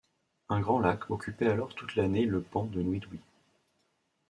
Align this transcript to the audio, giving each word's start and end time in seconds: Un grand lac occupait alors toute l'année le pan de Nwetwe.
Un 0.49 0.61
grand 0.61 0.79
lac 0.79 1.07
occupait 1.11 1.47
alors 1.51 1.75
toute 1.75 1.95
l'année 1.95 2.25
le 2.25 2.41
pan 2.41 2.63
de 2.65 2.81
Nwetwe. 2.81 3.19